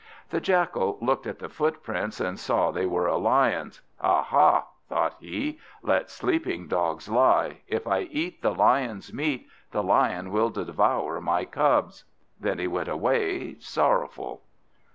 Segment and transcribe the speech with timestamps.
[0.31, 3.81] The Jackal looked at the footprints, and saw they were a Lion's.
[3.99, 7.61] "Aha," thought he, "let sleeping dogs lie.
[7.67, 12.05] If I eat the Lion's meat, the Lion will devour my cubs."
[12.39, 14.41] Then he went away sorrowful.